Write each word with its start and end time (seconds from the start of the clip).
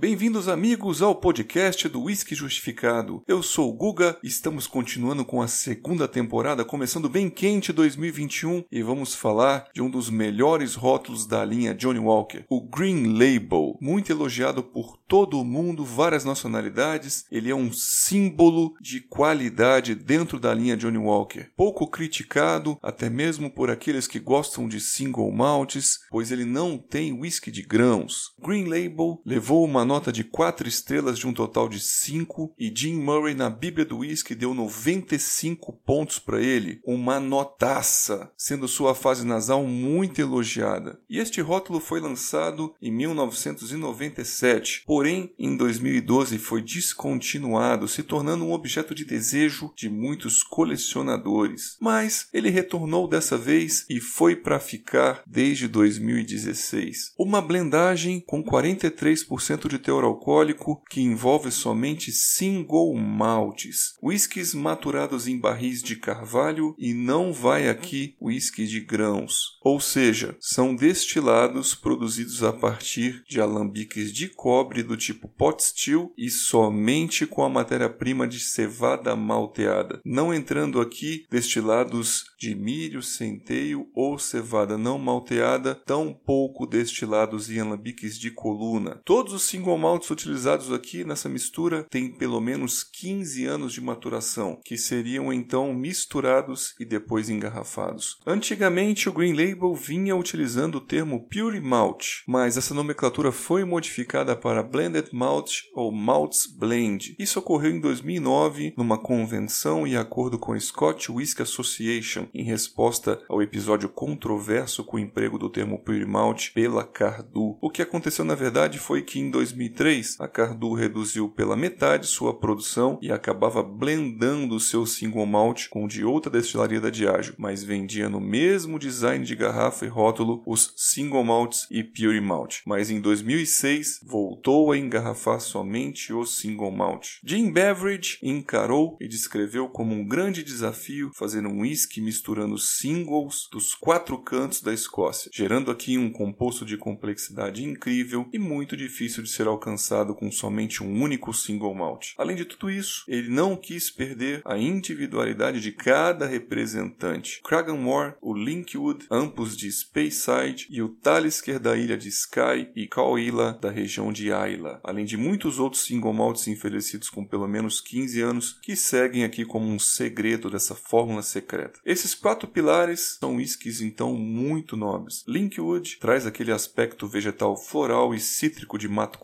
Bem-vindos, 0.00 0.46
amigos, 0.46 1.02
ao 1.02 1.12
podcast 1.12 1.88
do 1.88 2.04
Whisky 2.04 2.32
Justificado. 2.32 3.20
Eu 3.26 3.42
sou 3.42 3.68
o 3.68 3.72
Guga, 3.72 4.16
estamos 4.22 4.68
continuando 4.68 5.24
com 5.24 5.42
a 5.42 5.48
segunda 5.48 6.06
temporada, 6.06 6.64
começando 6.64 7.08
bem 7.08 7.28
quente 7.28 7.72
2021, 7.72 8.62
e 8.70 8.80
vamos 8.80 9.12
falar 9.12 9.66
de 9.74 9.82
um 9.82 9.90
dos 9.90 10.08
melhores 10.08 10.76
rótulos 10.76 11.26
da 11.26 11.44
linha 11.44 11.74
Johnny 11.74 11.98
Walker, 11.98 12.44
o 12.48 12.60
Green 12.60 13.06
Label. 13.08 13.76
Muito 13.80 14.12
elogiado 14.12 14.62
por 14.62 14.96
todo 15.08 15.44
mundo, 15.44 15.84
várias 15.84 16.24
nacionalidades, 16.24 17.24
ele 17.28 17.50
é 17.50 17.54
um 17.56 17.72
símbolo 17.72 18.74
de 18.80 19.00
qualidade 19.00 19.96
dentro 19.96 20.38
da 20.38 20.54
linha 20.54 20.76
Johnny 20.76 20.98
Walker. 20.98 21.50
Pouco 21.56 21.88
criticado, 21.88 22.78
até 22.80 23.10
mesmo 23.10 23.50
por 23.50 23.68
aqueles 23.68 24.06
que 24.06 24.20
gostam 24.20 24.68
de 24.68 24.80
single 24.80 25.32
malts, 25.32 25.98
pois 26.08 26.30
ele 26.30 26.44
não 26.44 26.78
tem 26.78 27.12
whisky 27.12 27.50
de 27.50 27.62
grãos. 27.62 28.32
Green 28.40 28.66
Label 28.66 29.20
levou 29.26 29.64
uma 29.64 29.87
nota 29.88 30.12
de 30.12 30.22
4 30.22 30.68
estrelas 30.68 31.18
de 31.18 31.26
um 31.26 31.32
total 31.32 31.66
de 31.66 31.80
5 31.80 32.52
e 32.58 32.70
Jim 32.72 32.96
Murray 33.00 33.34
na 33.34 33.48
Bíblia 33.48 33.86
do 33.86 33.98
Whisky 33.98 34.34
deu 34.34 34.52
95 34.52 35.72
pontos 35.72 36.18
para 36.18 36.42
ele, 36.42 36.78
uma 36.84 37.18
notaça, 37.18 38.30
sendo 38.36 38.68
sua 38.68 38.94
fase 38.94 39.24
nasal 39.24 39.64
muito 39.64 40.20
elogiada. 40.20 41.00
E 41.08 41.18
este 41.18 41.40
rótulo 41.40 41.80
foi 41.80 42.00
lançado 42.00 42.74
em 42.82 42.92
1997, 42.92 44.82
porém 44.86 45.32
em 45.38 45.56
2012 45.56 46.36
foi 46.36 46.60
descontinuado, 46.60 47.88
se 47.88 48.02
tornando 48.02 48.44
um 48.44 48.52
objeto 48.52 48.94
de 48.94 49.06
desejo 49.06 49.72
de 49.74 49.88
muitos 49.88 50.42
colecionadores. 50.42 51.78
Mas 51.80 52.28
ele 52.30 52.50
retornou 52.50 53.08
dessa 53.08 53.38
vez 53.38 53.86
e 53.88 54.00
foi 54.00 54.36
para 54.36 54.60
ficar 54.60 55.22
desde 55.26 55.66
2016. 55.66 57.14
Uma 57.18 57.40
blendagem 57.40 58.20
com 58.20 58.44
43% 58.44 59.66
de 59.66 59.77
teor 59.78 60.04
alcoólico 60.04 60.82
que 60.90 61.00
envolve 61.00 61.50
somente 61.50 62.12
single 62.12 62.94
maltes, 62.94 63.94
whiskies 64.02 64.54
maturados 64.54 65.26
em 65.26 65.38
barris 65.38 65.82
de 65.82 65.96
carvalho 65.96 66.74
e 66.78 66.92
não 66.92 67.32
vai 67.32 67.68
aqui 67.68 68.14
whisky 68.20 68.66
de 68.66 68.80
grãos, 68.80 69.58
ou 69.62 69.80
seja, 69.80 70.36
são 70.40 70.74
destilados 70.74 71.74
produzidos 71.74 72.42
a 72.42 72.52
partir 72.52 73.22
de 73.28 73.40
alambiques 73.40 74.12
de 74.12 74.28
cobre 74.28 74.82
do 74.82 74.96
tipo 74.96 75.28
pot 75.28 75.62
still 75.62 76.12
e 76.16 76.30
somente 76.30 77.26
com 77.26 77.42
a 77.42 77.48
matéria-prima 77.48 78.26
de 78.26 78.40
cevada 78.40 79.14
malteada, 79.14 80.00
não 80.04 80.32
entrando 80.32 80.80
aqui 80.80 81.26
destilados 81.30 82.24
de 82.38 82.54
milho, 82.54 83.02
centeio 83.02 83.88
ou 83.94 84.18
cevada 84.18 84.78
não 84.78 84.98
malteada, 84.98 85.74
tampouco 85.74 86.66
destilados 86.66 87.50
em 87.50 87.60
alambiques 87.60 88.18
de 88.18 88.30
coluna. 88.30 89.00
Todos 89.04 89.32
os 89.32 89.42
single 89.42 89.67
malts 89.76 90.10
utilizados 90.10 90.72
aqui 90.72 91.04
nessa 91.04 91.28
mistura 91.28 91.84
têm 91.90 92.10
pelo 92.10 92.40
menos 92.40 92.82
15 92.82 93.44
anos 93.44 93.72
de 93.72 93.80
maturação, 93.80 94.60
que 94.64 94.78
seriam 94.78 95.32
então 95.32 95.74
misturados 95.74 96.74
e 96.78 96.84
depois 96.84 97.28
engarrafados. 97.28 98.18
Antigamente, 98.26 99.08
o 99.08 99.12
Green 99.12 99.32
Label 99.32 99.74
vinha 99.74 100.16
utilizando 100.16 100.76
o 100.76 100.80
termo 100.80 101.26
Pure 101.28 101.60
Malt, 101.60 102.22
mas 102.26 102.56
essa 102.56 102.72
nomenclatura 102.72 103.32
foi 103.32 103.64
modificada 103.64 104.36
para 104.36 104.62
Blended 104.62 105.08
Malt 105.12 105.62
ou 105.74 105.92
Malts 105.92 106.46
Blend. 106.46 107.14
Isso 107.18 107.38
ocorreu 107.38 107.72
em 107.72 107.80
2009 107.80 108.74
numa 108.76 108.98
convenção 108.98 109.86
e 109.86 109.96
acordo 109.96 110.38
com 110.38 110.52
a 110.52 110.60
Scotch 110.60 111.08
Whisky 111.08 111.42
Association 111.42 112.26
em 112.32 112.42
resposta 112.42 113.20
ao 113.28 113.42
episódio 113.42 113.88
controverso 113.88 114.84
com 114.84 114.96
o 114.96 115.00
emprego 115.00 115.38
do 115.38 115.50
termo 115.50 115.78
Pure 115.78 116.06
Malt 116.06 116.52
pela 116.52 116.84
Cardu. 116.84 117.58
O 117.60 117.70
que 117.70 117.82
aconteceu 117.82 118.24
na 118.24 118.34
verdade 118.34 118.78
foi 118.78 119.02
que 119.02 119.18
em 119.18 119.30
2003 119.58 120.20
a 120.20 120.28
Cardu 120.28 120.72
reduziu 120.72 121.28
pela 121.28 121.56
metade 121.56 122.06
sua 122.06 122.32
produção 122.32 122.96
e 123.02 123.10
acabava 123.10 123.60
blendando 123.60 124.60
seu 124.60 124.86
single 124.86 125.26
malt 125.26 125.68
com 125.68 125.88
de 125.88 126.04
outra 126.04 126.30
destilaria 126.30 126.80
da 126.80 126.90
Diageo, 126.90 127.34
mas 127.36 127.64
vendia 127.64 128.08
no 128.08 128.20
mesmo 128.20 128.78
design 128.78 129.24
de 129.24 129.34
garrafa 129.34 129.84
e 129.84 129.88
rótulo 129.88 130.44
os 130.46 130.72
single 130.76 131.24
malts 131.24 131.66
e 131.72 131.82
pure 131.82 132.20
malt. 132.20 132.60
Mas 132.64 132.88
em 132.88 133.00
2006 133.00 134.00
voltou 134.04 134.70
a 134.70 134.78
engarrafar 134.78 135.40
somente 135.40 136.12
o 136.12 136.24
single 136.24 136.70
malt. 136.70 137.18
Jim 137.24 137.50
Beveridge 137.50 138.18
encarou 138.22 138.96
e 139.00 139.08
descreveu 139.08 139.68
como 139.68 139.92
um 139.92 140.06
grande 140.06 140.44
desafio 140.44 141.10
fazer 141.14 141.44
um 141.44 141.62
whisky 141.62 142.00
misturando 142.00 142.56
singles 142.58 143.48
dos 143.50 143.74
quatro 143.74 144.18
cantos 144.18 144.62
da 144.62 144.72
Escócia, 144.72 145.30
gerando 145.34 145.72
aqui 145.72 145.98
um 145.98 146.12
composto 146.12 146.64
de 146.64 146.76
complexidade 146.76 147.64
incrível 147.64 148.28
e 148.32 148.38
muito 148.38 148.76
difícil 148.76 149.20
de 149.22 149.28
ser 149.28 149.47
alcançado 149.48 150.14
com 150.14 150.30
somente 150.30 150.82
um 150.82 151.02
único 151.02 151.32
single 151.32 151.74
malt. 151.74 152.12
Além 152.16 152.36
de 152.36 152.44
tudo 152.44 152.70
isso, 152.70 153.04
ele 153.08 153.28
não 153.28 153.56
quis 153.56 153.90
perder 153.90 154.42
a 154.44 154.56
individualidade 154.56 155.60
de 155.60 155.72
cada 155.72 156.26
representante. 156.26 157.40
Cragganmore, 157.42 158.14
o 158.20 158.34
Linkwood, 158.34 159.06
ambos 159.10 159.56
de 159.56 159.70
Speyside 159.70 160.66
e 160.70 160.82
o 160.82 160.88
Talisker 160.88 161.58
da 161.58 161.76
ilha 161.76 161.96
de 161.96 162.08
Skye 162.08 162.70
e 162.74 162.86
Caoila 162.86 163.58
da 163.60 163.70
região 163.70 164.12
de 164.12 164.32
Ayla, 164.32 164.80
além 164.82 165.04
de 165.04 165.16
muitos 165.16 165.58
outros 165.58 165.84
single 165.84 166.12
malts 166.12 166.46
envelhecidos 166.46 167.08
com 167.08 167.24
pelo 167.24 167.48
menos 167.48 167.80
15 167.80 168.20
anos 168.20 168.58
que 168.62 168.76
seguem 168.76 169.24
aqui 169.24 169.44
como 169.44 169.66
um 169.66 169.78
segredo 169.78 170.50
dessa 170.50 170.74
fórmula 170.74 171.22
secreta. 171.22 171.80
Esses 171.84 172.14
quatro 172.14 172.48
pilares 172.48 173.18
são 173.20 173.36
whiskies 173.36 173.80
então 173.80 174.14
muito 174.14 174.76
nobres. 174.76 175.24
Linkwood 175.26 175.98
traz 176.00 176.26
aquele 176.26 176.52
aspecto 176.52 177.06
vegetal 177.06 177.56
floral 177.56 178.14
e 178.14 178.20
cítrico 178.20 178.78
de 178.78 178.88
mato 178.88 179.18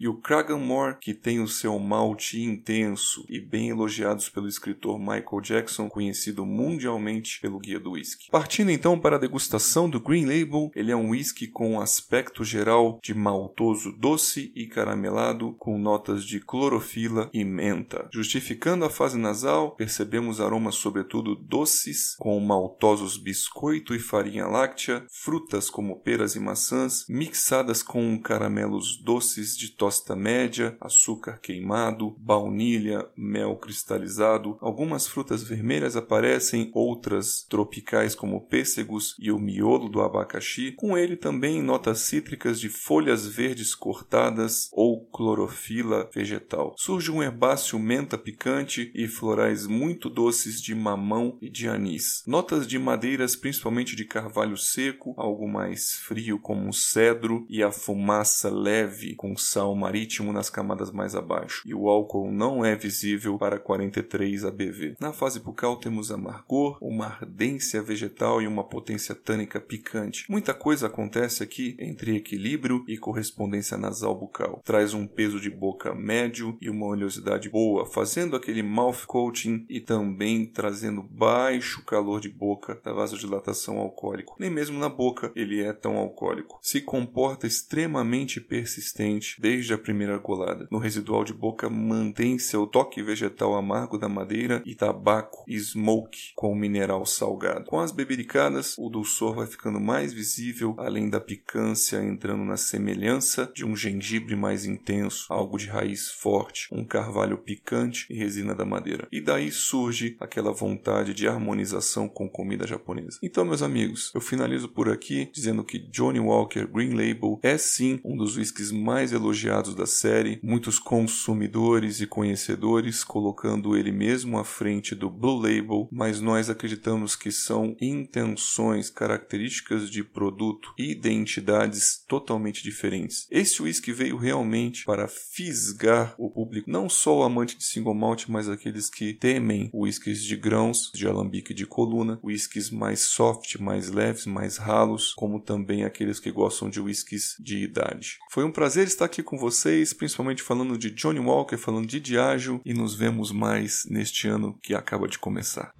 e 0.00 0.08
o 0.08 0.14
Cragganmore 0.14 0.96
que 1.00 1.14
tem 1.14 1.40
o 1.40 1.48
seu 1.48 1.78
malte 1.78 2.40
intenso 2.40 3.24
e 3.28 3.40
bem 3.40 3.70
elogiados 3.70 4.28
pelo 4.28 4.48
escritor 4.48 4.98
Michael 4.98 5.40
Jackson, 5.42 5.88
conhecido 5.88 6.44
mundialmente 6.46 7.40
pelo 7.40 7.58
guia 7.58 7.80
do 7.80 7.92
whisky. 7.92 8.30
Partindo 8.30 8.70
então 8.70 8.98
para 8.98 9.16
a 9.16 9.18
degustação 9.18 9.88
do 9.88 10.00
Green 10.00 10.24
Label, 10.24 10.70
ele 10.74 10.92
é 10.92 10.96
um 10.96 11.10
whisky 11.10 11.46
com 11.46 11.72
um 11.72 11.80
aspecto 11.80 12.44
geral 12.44 12.98
de 13.02 13.14
maltoso 13.14 13.92
doce 13.92 14.52
e 14.54 14.66
caramelado 14.66 15.54
com 15.58 15.78
notas 15.78 16.24
de 16.24 16.40
clorofila 16.40 17.30
e 17.32 17.44
menta. 17.44 18.08
Justificando 18.12 18.84
a 18.84 18.90
fase 18.90 19.18
nasal, 19.18 19.74
percebemos 19.76 20.40
aromas 20.40 20.76
sobretudo 20.76 21.34
doces 21.34 22.16
com 22.18 22.38
maltosos 22.40 23.16
biscoito 23.16 23.94
e 23.94 23.98
farinha 23.98 24.46
láctea, 24.46 25.04
frutas 25.10 25.68
como 25.70 26.00
peras 26.00 26.34
e 26.34 26.40
maçãs, 26.40 27.04
mixadas 27.08 27.82
com 27.82 28.18
caramelos 28.20 29.00
doces 29.02 29.49
de 29.56 29.70
tosta 29.70 30.16
média, 30.16 30.76
açúcar 30.80 31.38
queimado, 31.40 32.14
baunilha, 32.18 33.06
mel 33.16 33.56
cristalizado. 33.56 34.58
Algumas 34.60 35.06
frutas 35.06 35.42
vermelhas 35.42 35.96
aparecem, 35.96 36.70
outras 36.74 37.44
tropicais 37.48 38.14
como 38.14 38.40
pêssegos 38.40 39.16
e 39.18 39.30
o 39.30 39.38
miolo 39.38 39.88
do 39.88 40.00
abacaxi. 40.00 40.72
Com 40.72 40.96
ele 40.96 41.16
também 41.16 41.62
notas 41.62 42.00
cítricas 42.00 42.60
de 42.60 42.68
folhas 42.68 43.26
verdes 43.26 43.74
cortadas 43.74 44.68
ou 44.72 45.04
clorofila 45.06 46.08
vegetal. 46.14 46.74
Surge 46.76 47.10
um 47.10 47.22
herbáceo 47.22 47.78
menta 47.78 48.16
picante 48.16 48.90
e 48.94 49.08
florais 49.08 49.66
muito 49.66 50.08
doces 50.08 50.60
de 50.60 50.74
mamão 50.74 51.38
e 51.40 51.48
de 51.48 51.68
anis. 51.68 52.22
Notas 52.26 52.66
de 52.66 52.78
madeiras, 52.78 53.36
principalmente 53.36 53.96
de 53.96 54.04
carvalho 54.04 54.56
seco, 54.56 55.14
algo 55.16 55.48
mais 55.48 55.94
frio 55.94 56.38
como 56.38 56.72
cedro 56.72 57.46
e 57.48 57.62
a 57.62 57.72
fumaça 57.72 58.50
leve 58.50 59.14
com 59.14 59.29
sal 59.36 59.74
marítimo 59.74 60.32
nas 60.32 60.50
camadas 60.50 60.90
mais 60.90 61.14
abaixo. 61.14 61.62
E 61.66 61.74
o 61.74 61.88
álcool 61.88 62.30
não 62.30 62.64
é 62.64 62.74
visível 62.76 63.38
para 63.38 63.58
43 63.58 64.44
ABV. 64.44 64.96
Na 65.00 65.12
fase 65.12 65.40
bucal 65.40 65.76
temos 65.76 66.10
amargor, 66.10 66.78
uma 66.80 67.06
ardência 67.06 67.82
vegetal 67.82 68.40
e 68.42 68.46
uma 68.46 68.64
potência 68.64 69.14
tânica 69.14 69.60
picante. 69.60 70.24
Muita 70.28 70.54
coisa 70.54 70.86
acontece 70.86 71.42
aqui 71.42 71.76
entre 71.78 72.16
equilíbrio 72.16 72.84
e 72.88 72.96
correspondência 72.96 73.76
nasal 73.76 74.18
bucal. 74.18 74.60
Traz 74.64 74.94
um 74.94 75.06
peso 75.06 75.40
de 75.40 75.50
boca 75.50 75.94
médio 75.94 76.56
e 76.60 76.70
uma 76.70 76.86
oleosidade 76.86 77.48
boa, 77.48 77.86
fazendo 77.86 78.36
aquele 78.36 78.62
mouth 78.62 79.06
coating 79.06 79.66
e 79.68 79.80
também 79.80 80.46
trazendo 80.46 81.02
baixo 81.02 81.84
calor 81.84 82.20
de 82.20 82.28
boca 82.28 82.80
da 82.84 82.92
vasodilatação 82.92 83.78
alcoólico. 83.78 84.36
Nem 84.38 84.50
mesmo 84.50 84.78
na 84.78 84.88
boca 84.88 85.32
ele 85.34 85.60
é 85.62 85.72
tão 85.72 85.96
alcoólico. 85.96 86.58
Se 86.62 86.80
comporta 86.80 87.46
extremamente 87.46 88.40
persistente 88.40 89.19
diferente 89.20 89.36
desde 89.38 89.74
a 89.74 89.78
primeira 89.78 90.18
golada. 90.18 90.66
No 90.70 90.78
residual 90.78 91.24
de 91.24 91.32
boca 91.32 91.68
mantém-se 91.68 92.56
o 92.56 92.66
toque 92.66 93.02
vegetal 93.02 93.54
amargo 93.54 93.98
da 93.98 94.08
madeira 94.08 94.62
e 94.64 94.74
tabaco 94.74 95.44
e 95.46 95.58
smoke 95.58 96.32
com 96.34 96.50
o 96.52 96.56
mineral 96.56 97.04
salgado. 97.06 97.66
Com 97.66 97.78
as 97.78 97.92
bebericadas, 97.92 98.76
o 98.78 98.88
dulçor 98.88 99.34
vai 99.34 99.46
ficando 99.46 99.78
mais 99.78 100.12
visível, 100.12 100.74
além 100.78 101.08
da 101.08 101.20
picância 101.20 102.02
entrando 102.02 102.44
na 102.44 102.56
semelhança 102.56 103.50
de 103.54 103.64
um 103.64 103.76
gengibre 103.76 104.34
mais 104.34 104.64
intenso, 104.64 105.26
algo 105.28 105.58
de 105.58 105.66
raiz 105.66 106.10
forte, 106.10 106.68
um 106.72 106.84
carvalho 106.84 107.38
picante 107.38 108.06
e 108.10 108.14
resina 108.14 108.54
da 108.54 108.64
madeira. 108.64 109.06
E 109.12 109.20
daí 109.20 109.50
surge 109.50 110.16
aquela 110.18 110.52
vontade 110.52 111.12
de 111.12 111.28
harmonização 111.28 112.08
com 112.08 112.28
comida 112.28 112.66
japonesa. 112.66 113.18
Então, 113.22 113.44
meus 113.44 113.62
amigos, 113.62 114.10
eu 114.14 114.20
finalizo 114.20 114.68
por 114.68 114.88
aqui 114.88 115.28
dizendo 115.32 115.62
que 115.62 115.78
Johnny 115.78 116.20
Walker 116.20 116.66
Green 116.66 116.94
Label 116.94 117.38
é 117.42 117.58
sim 117.58 118.00
um 118.04 118.16
dos 118.16 118.36
whiskies 118.36 118.70
mais 118.70 119.09
elogiados 119.12 119.74
da 119.74 119.86
série, 119.86 120.40
muitos 120.42 120.78
consumidores 120.78 122.00
e 122.00 122.06
conhecedores 122.06 123.04
colocando 123.04 123.76
ele 123.76 123.92
mesmo 123.92 124.38
à 124.38 124.44
frente 124.44 124.94
do 124.94 125.10
Blue 125.10 125.40
Label, 125.40 125.88
mas 125.90 126.20
nós 126.20 126.50
acreditamos 126.50 127.16
que 127.16 127.30
são 127.30 127.76
intenções, 127.80 128.90
características 128.90 129.90
de 129.90 130.02
produto 130.02 130.72
e 130.78 130.90
identidades 130.90 132.04
totalmente 132.06 132.62
diferentes. 132.62 133.26
Esse 133.30 133.62
whisky 133.62 133.92
veio 133.92 134.16
realmente 134.16 134.84
para 134.84 135.08
fisgar 135.08 136.14
o 136.18 136.30
público, 136.30 136.70
não 136.70 136.88
só 136.88 137.18
o 137.18 137.22
amante 137.22 137.56
de 137.56 137.64
single 137.64 137.94
malt, 137.94 138.26
mas 138.28 138.48
aqueles 138.48 138.90
que 138.90 139.14
temem 139.14 139.70
whiskies 139.72 140.22
de 140.22 140.36
grãos, 140.36 140.90
de 140.94 141.06
alambique 141.06 141.54
de 141.54 141.66
coluna, 141.66 142.18
whiskies 142.22 142.70
mais 142.70 143.00
soft, 143.00 143.56
mais 143.58 143.90
leves, 143.90 144.26
mais 144.26 144.56
ralos, 144.56 145.12
como 145.14 145.40
também 145.40 145.84
aqueles 145.84 146.20
que 146.20 146.30
gostam 146.30 146.68
de 146.68 146.80
whiskies 146.80 147.36
de 147.40 147.58
idade. 147.58 148.18
Foi 148.30 148.44
um 148.44 148.52
prazer 148.52 148.86
estar 149.00 149.06
aqui 149.06 149.22
com 149.22 149.38
vocês, 149.38 149.94
principalmente 149.94 150.42
falando 150.42 150.76
de 150.76 150.90
Johnny 150.90 151.20
Walker, 151.20 151.56
falando 151.56 151.86
de 151.86 151.98
Diageo 151.98 152.60
e 152.66 152.74
nos 152.74 152.94
vemos 152.94 153.32
mais 153.32 153.86
neste 153.88 154.28
ano 154.28 154.58
que 154.62 154.74
acaba 154.74 155.08
de 155.08 155.18
começar. 155.18 155.72